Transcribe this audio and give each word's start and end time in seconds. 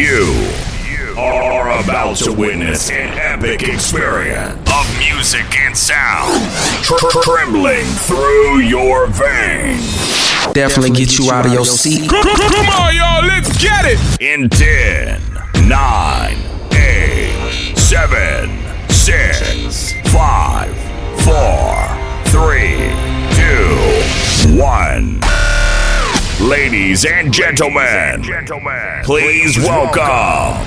You 0.00 1.14
are 1.18 1.78
about 1.78 2.16
to 2.16 2.32
witness 2.32 2.90
an 2.90 3.10
epic 3.18 3.68
experience 3.68 4.56
of 4.72 4.98
music 4.98 5.44
and 5.58 5.76
sound 5.76 6.40
tr- 6.82 6.94
tr- 6.96 7.20
trembling 7.20 7.84
through 7.84 8.60
your 8.60 9.08
veins. 9.08 9.84
Definitely 10.54 10.92
get 10.92 11.18
you 11.18 11.30
out 11.30 11.44
of 11.44 11.52
your 11.52 11.66
seat. 11.66 12.08
Come 12.08 12.26
on, 12.26 12.96
y'all, 12.96 13.26
let's 13.26 13.62
get 13.62 13.84
it. 13.84 13.98
In 14.22 14.48
10, 14.48 15.20
9, 15.68 16.38
8, 16.72 17.76
7, 17.76 18.88
6, 18.88 19.92
5, 20.10 20.76
4, 21.24 21.88
3, 22.24 22.88
2, 24.54 24.58
1. 24.58 25.49
Ladies 26.40 27.04
and 27.04 27.30
gentlemen, 27.34 28.22
please 29.04 29.58
welcome 29.58 30.64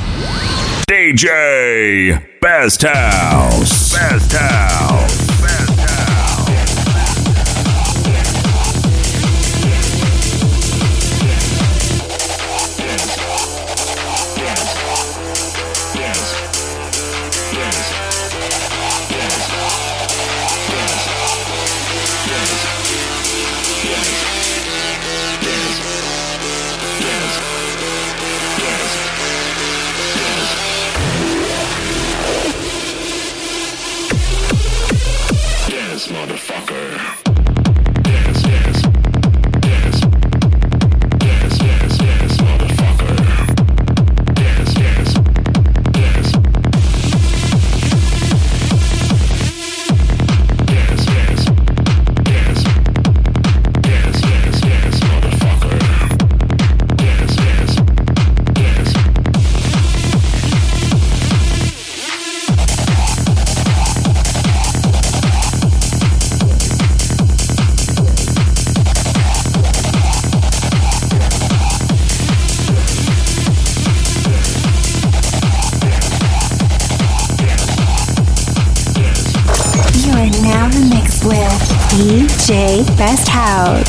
DJ 0.88 2.40
Best 2.40 2.84
House. 2.84 3.92
Best 3.92 4.32
House. 4.34 5.13
House. 83.44 83.83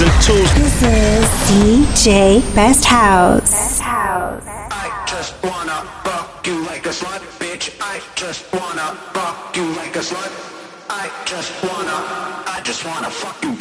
On 0.00 0.06
and 0.06 0.22
twos. 0.22 0.54
This 0.54 0.82
is 0.82 1.24
DJ 1.50 2.54
Best 2.54 2.86
House. 2.86 3.50
Best 3.50 3.80
House. 3.82 4.42
I 4.46 5.04
just 5.06 5.34
wanna 5.42 5.84
fuck 6.04 6.46
you 6.46 6.64
like 6.64 6.86
a 6.86 6.90
slut, 6.90 7.20
bitch. 7.38 7.76
I 7.82 8.00
just 8.14 8.50
wanna 8.50 8.96
fuck 9.12 9.54
you 9.54 9.66
like 9.74 9.96
a 9.96 9.98
slut. 9.98 10.32
I 10.88 11.10
just 11.26 11.52
wanna, 11.62 11.98
I 12.56 12.62
just 12.64 12.84
wanna 12.86 13.10
fuck 13.10 13.44
you, 13.44 13.52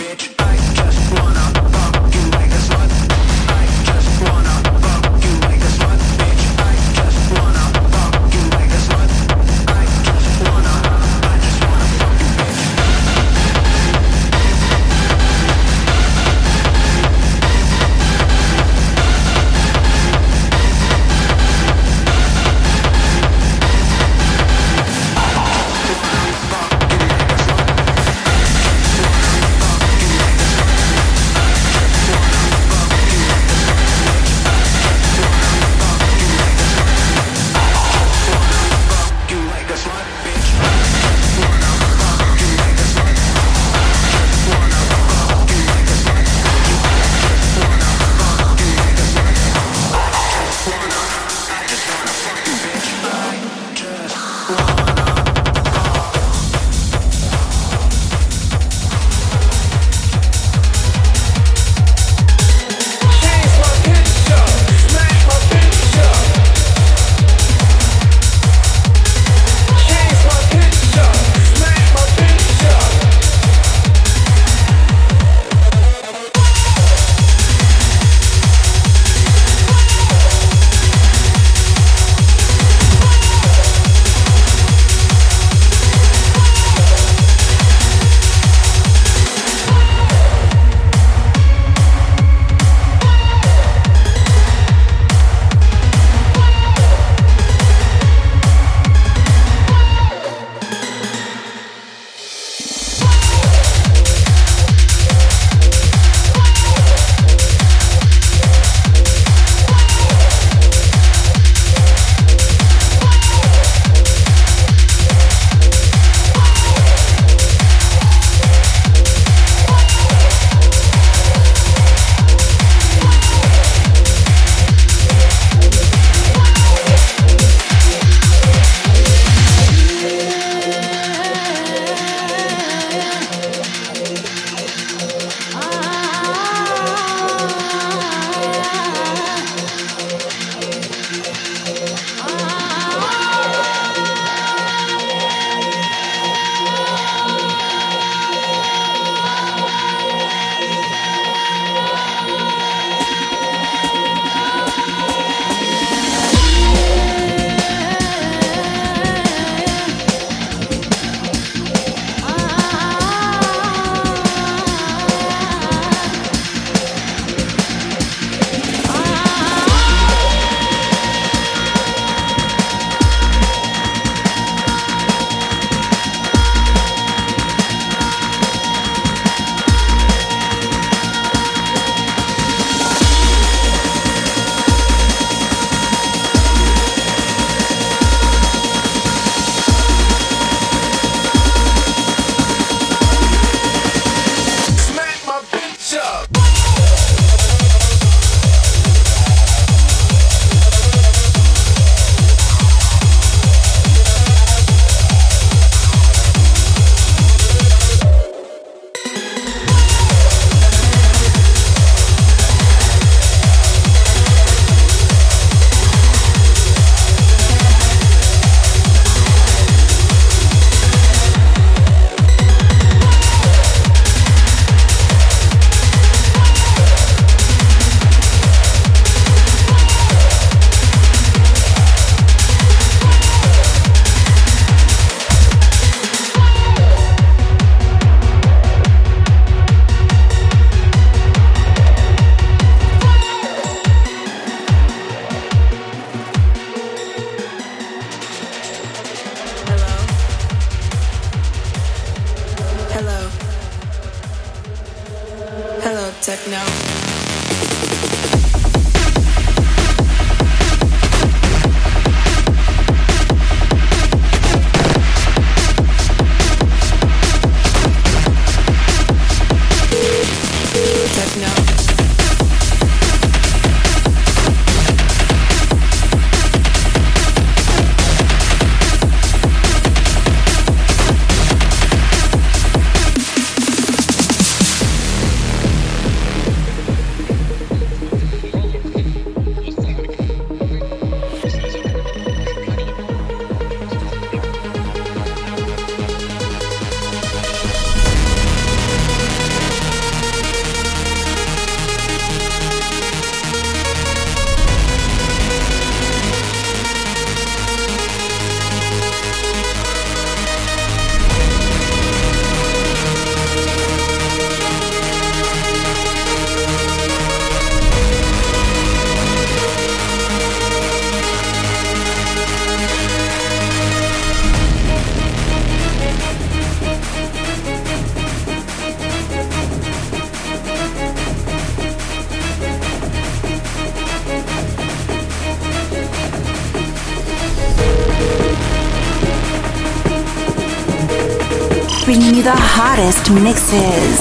hottest 342.99 343.31
mixes. 343.31 344.19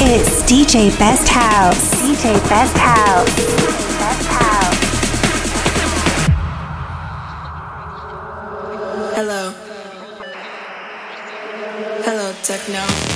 It's 0.00 0.42
DJ 0.44 0.98
Best 0.98 1.28
House. 1.28 1.94
DJ 2.00 2.32
Best 2.48 2.76
House. 2.78 3.36
Best 3.98 4.28
House. 4.28 4.80
Hello. 9.14 9.52
Hello, 12.04 12.32
techno. 12.42 13.13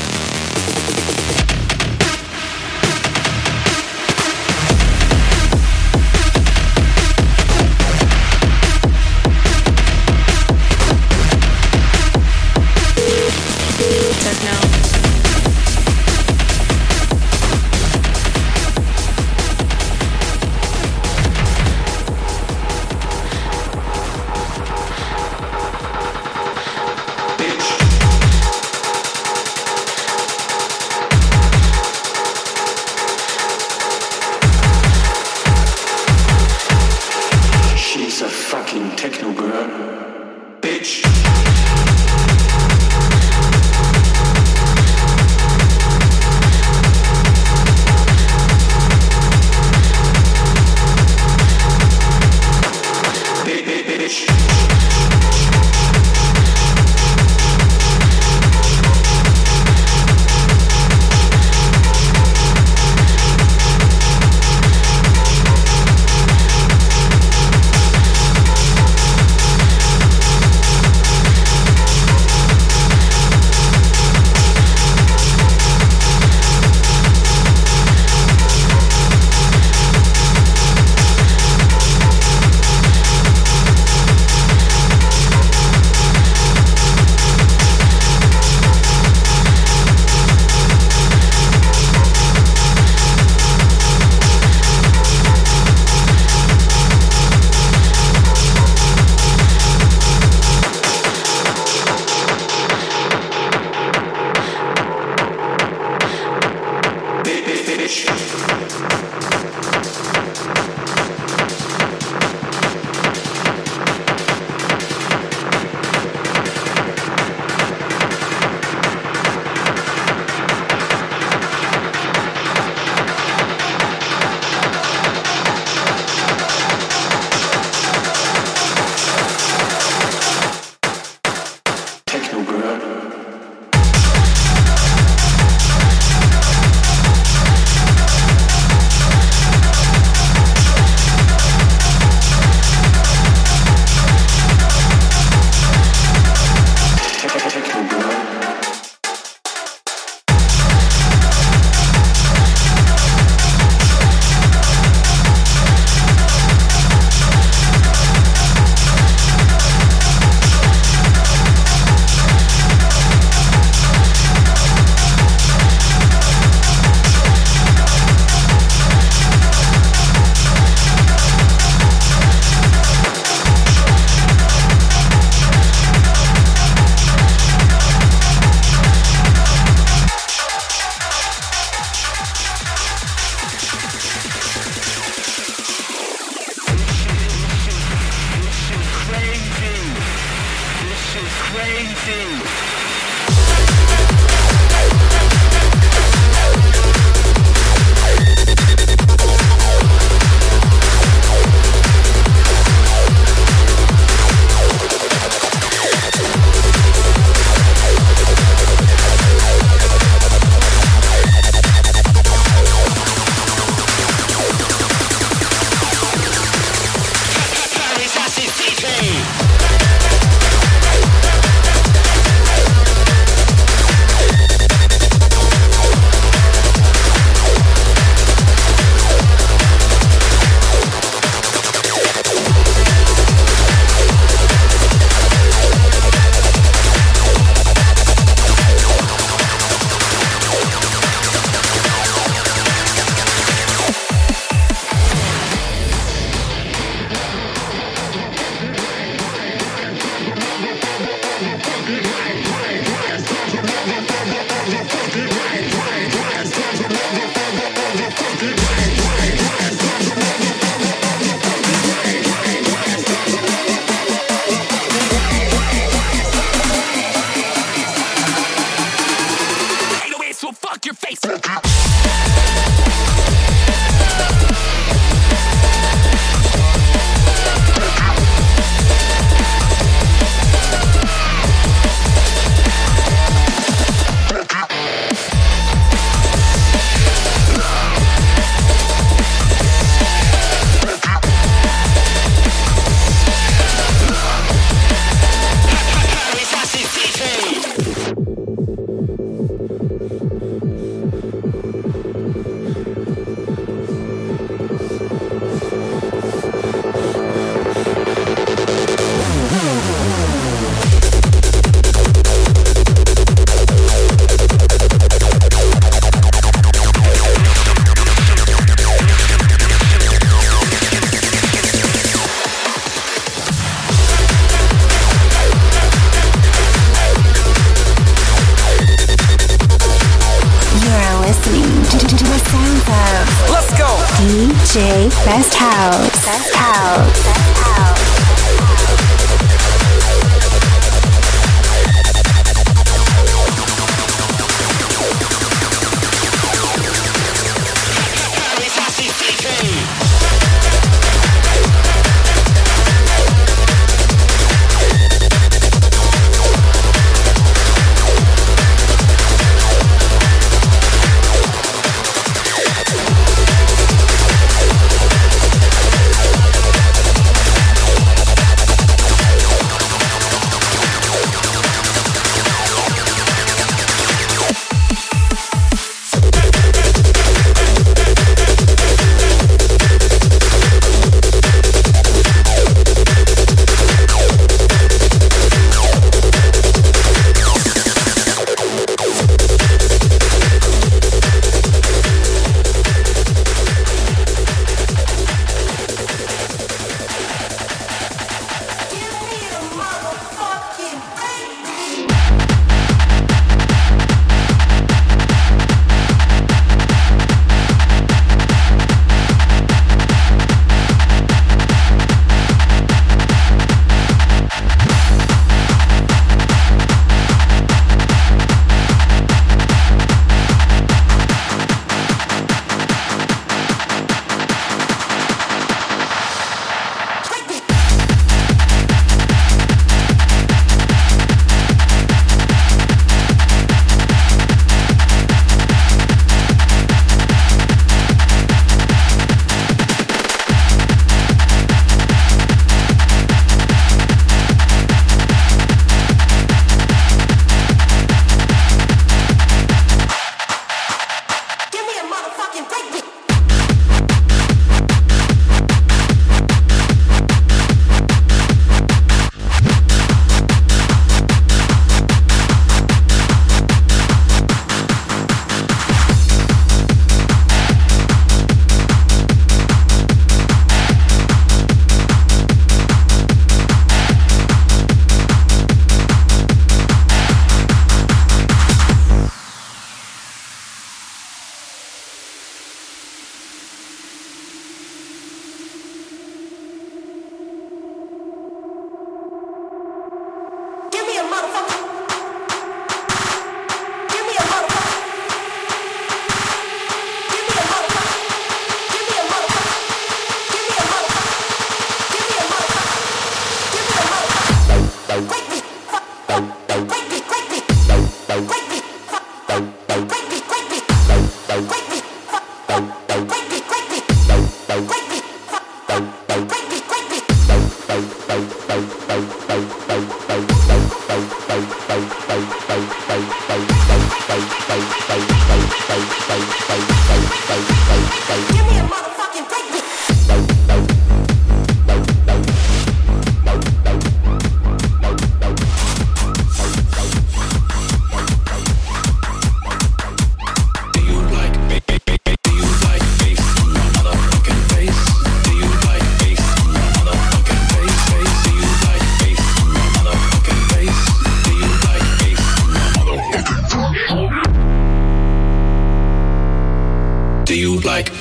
crazy. 191.50 192.77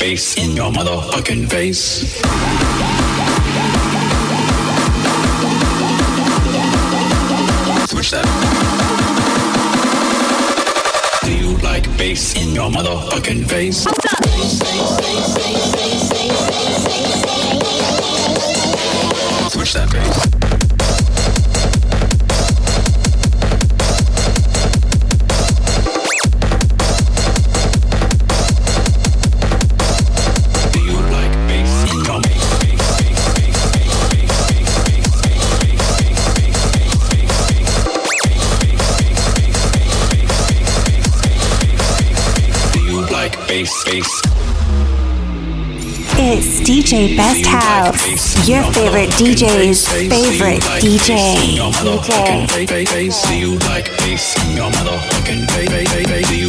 face, 0.08 0.38
in 0.38 0.56
your 0.56 0.72
motherfucking 0.72 1.50
face. 1.50 2.14
Switch 7.90 8.12
that. 8.12 8.26
Do 11.26 11.34
you 11.36 11.58
like 11.58 11.86
bass 11.98 12.42
in 12.42 12.56
your 12.56 12.70
motherfucking 12.70 13.50
face? 13.50 13.84
Switch 19.52 19.74
that 19.74 19.92
bass. 19.92 20.37
DJ 46.88 47.18
Best 47.18 47.46
House, 47.46 48.48
your 48.48 48.64
favorite 48.72 49.10
DJ's 49.20 49.86
favorite 49.90 50.62
DJ. 50.80 51.58
DJ. 51.58 51.60
you 53.36 53.58
like 53.68 53.90
bass? 53.98 54.48
Do 54.48 54.56
you 54.56 54.72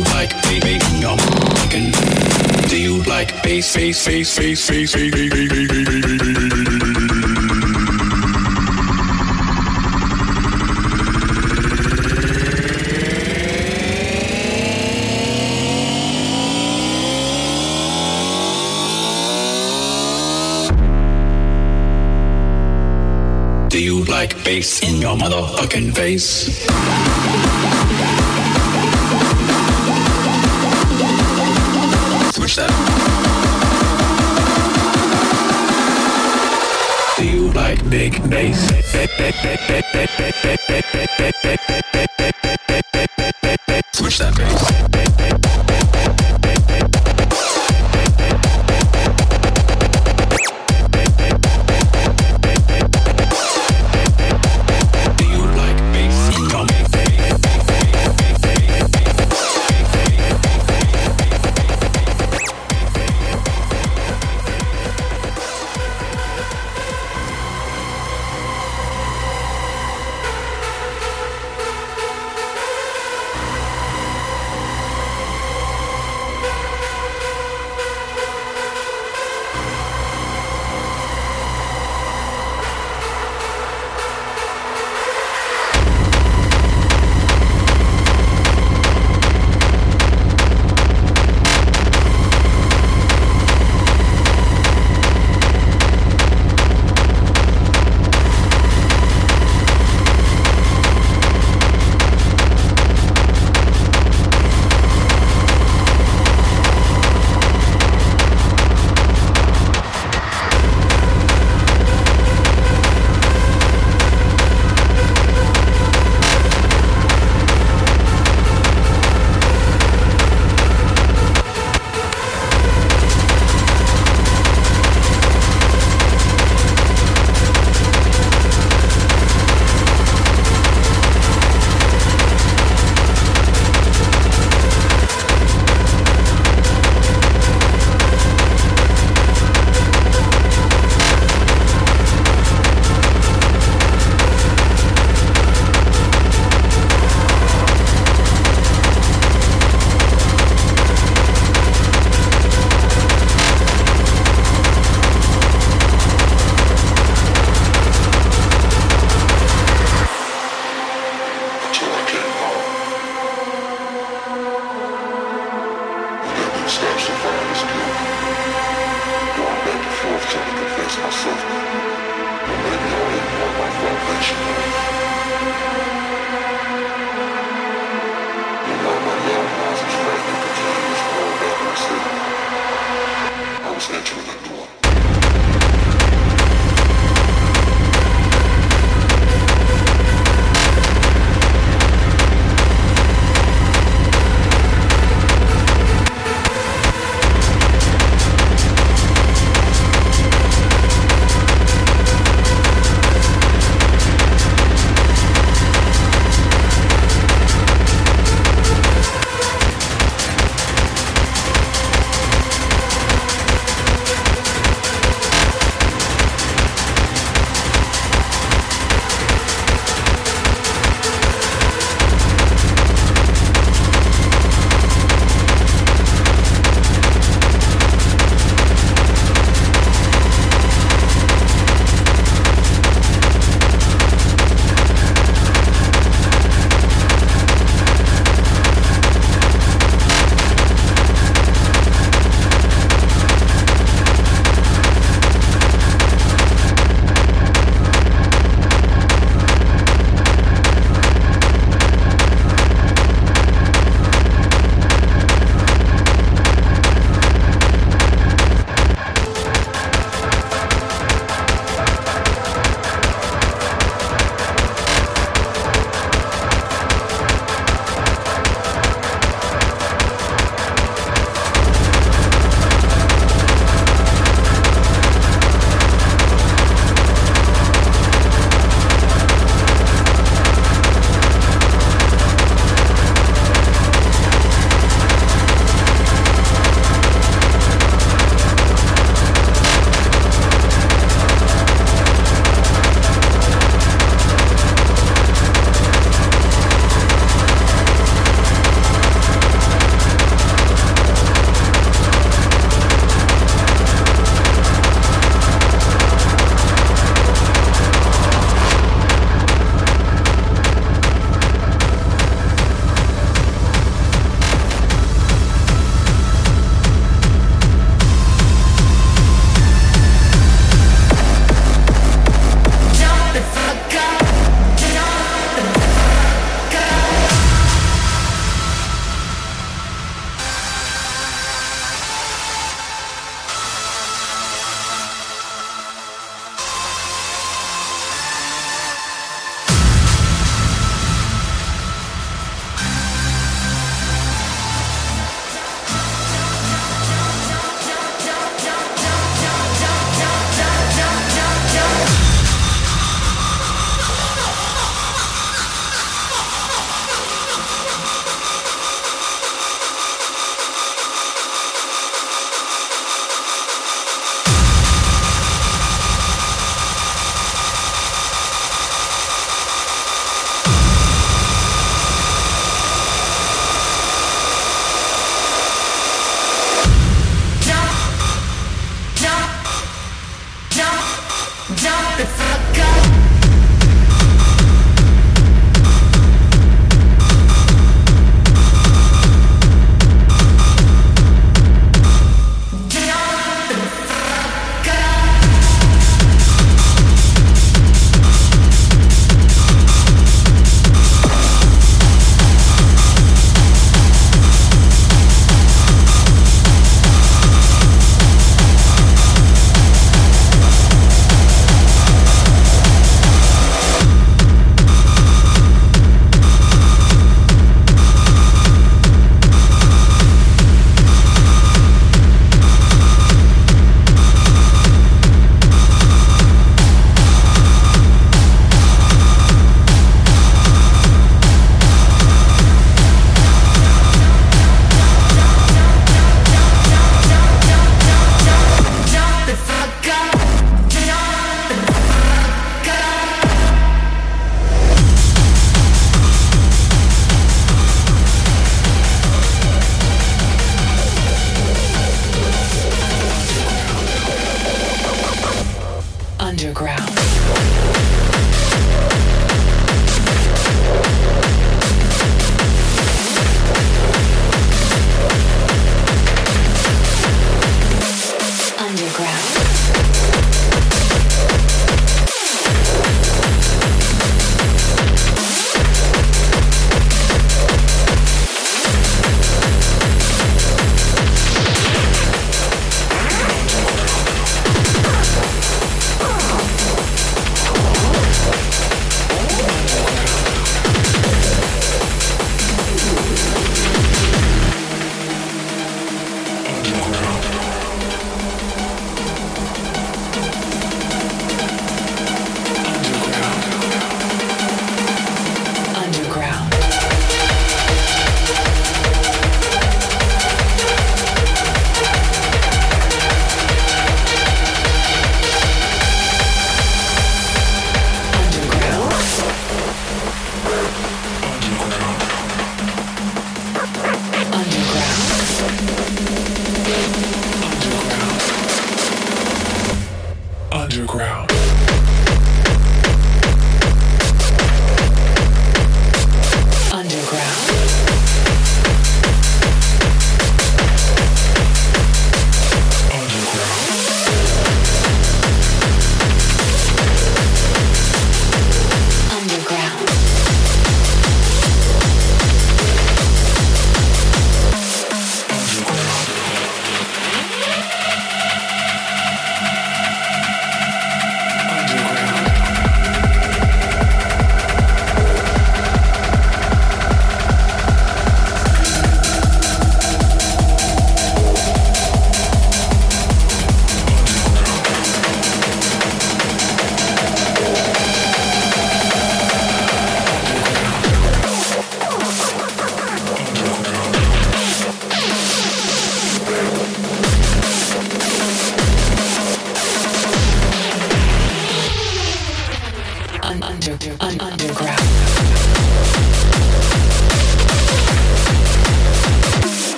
like 0.00 0.32
bass. 0.48 2.66
Do 2.66 2.80
you 2.80 3.02
like 3.04 3.42
bass? 3.42 3.76
Do 3.76 6.38
you 6.40 6.62
like 6.62 6.62
bass? 6.72 6.91
Bass 24.44 24.82
in 24.82 25.00
your 25.00 25.16
motherfucking 25.16 25.94
face? 25.94 26.46
Switch 32.34 32.56
that. 32.56 32.70
Do 37.16 37.28
you 37.28 37.52
like 37.52 37.78
big 37.90 38.28
bass? 38.30 38.82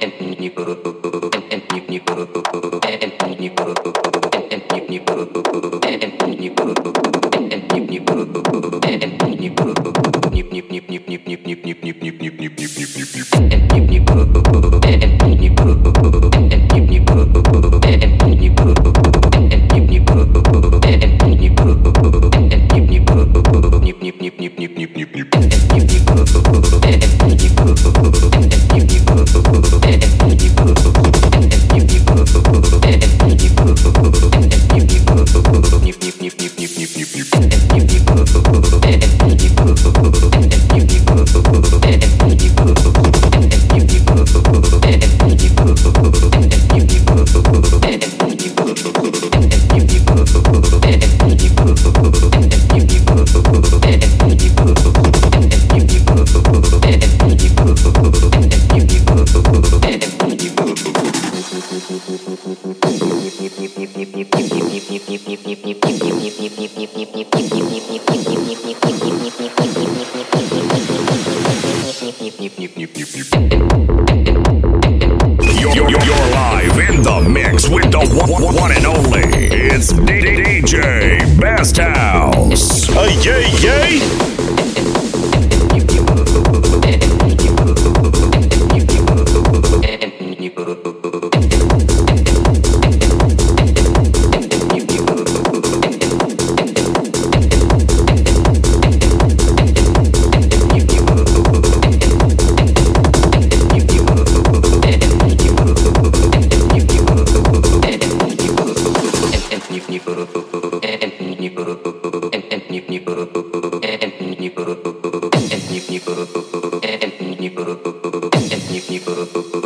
You're, 0.00 0.12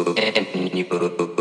You're 0.05 1.32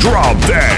drop 0.00 0.36
that 0.48 0.69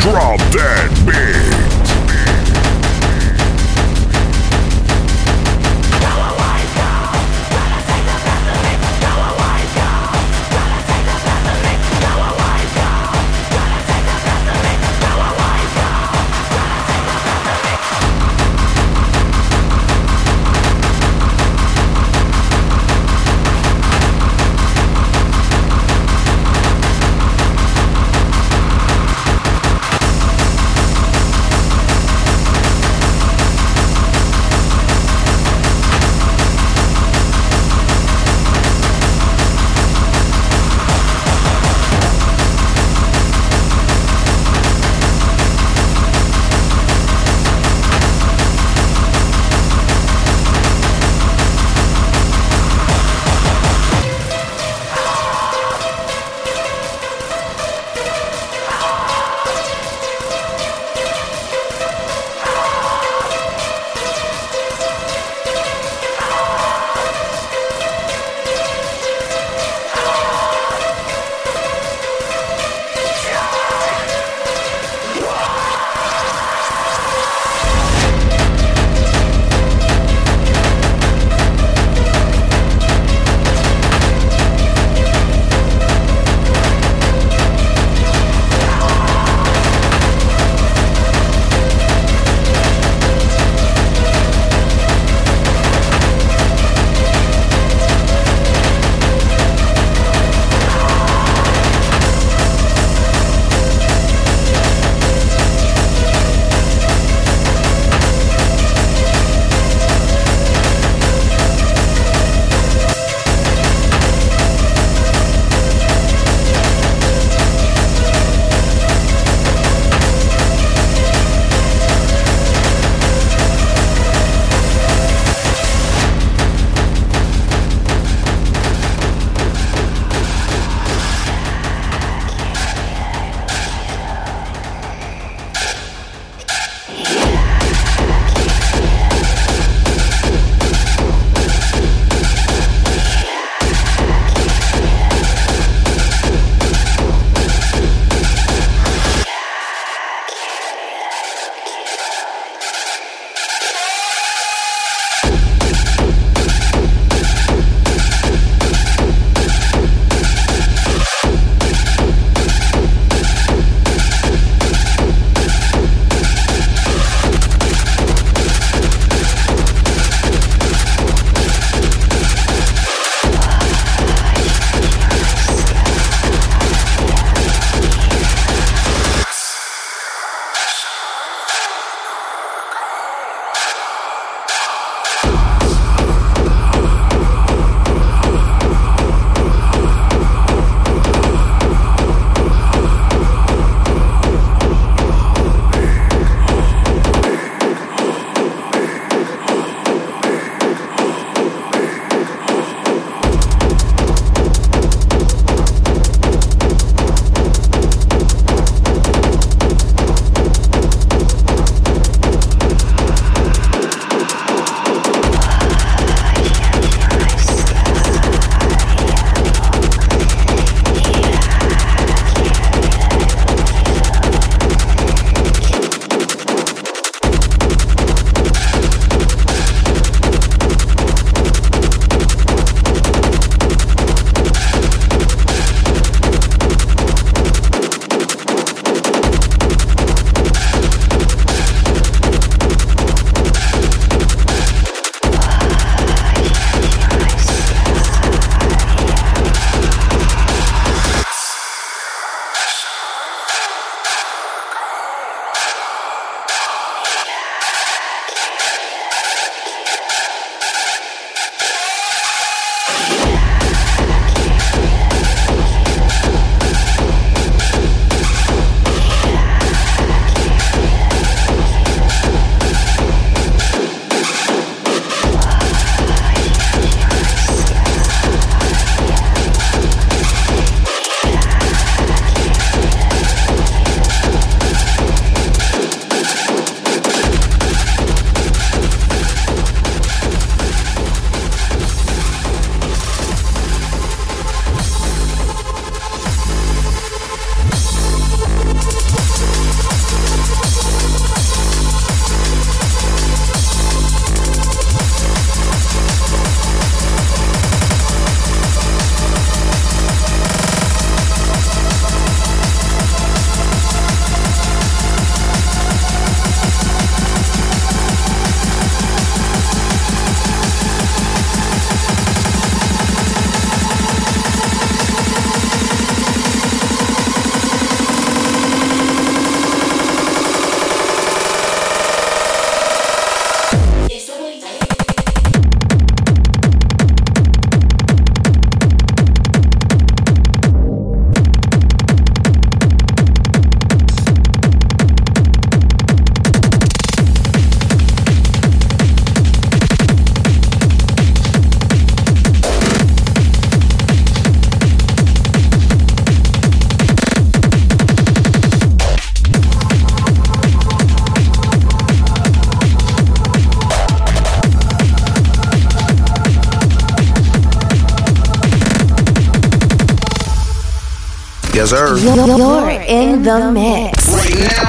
You're 372.23 372.89
in 372.89 373.43
the 373.43 373.73
mix 373.73 374.31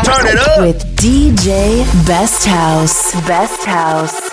Turn 0.05 0.27
it 0.27 0.37
up. 0.37 0.59
with 0.59 0.95
DJ 0.95 1.83
Best 2.05 2.45
House. 2.45 3.11
Best 3.25 3.65
House. 3.65 4.32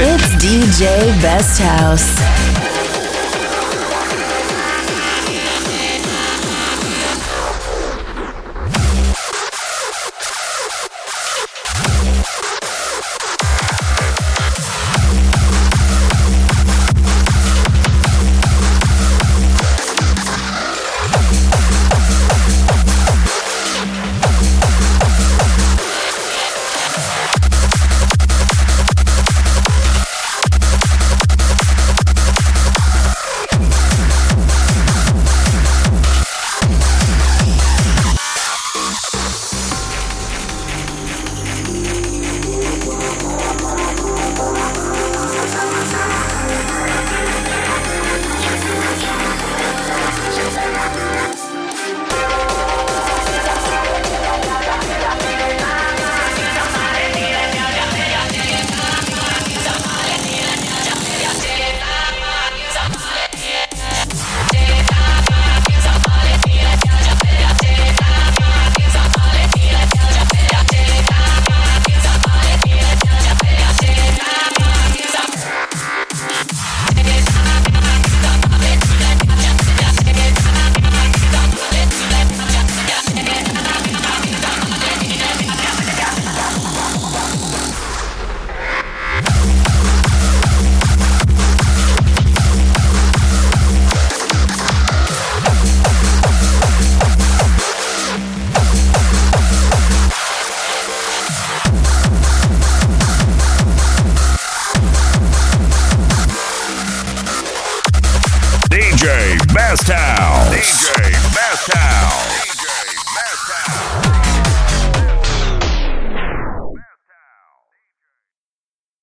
It's 0.00 0.28
DJ 0.36 1.10
Best 1.20 1.60
House. 1.60 2.57